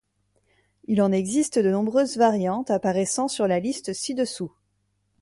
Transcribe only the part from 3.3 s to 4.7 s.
la liste ci-dessous.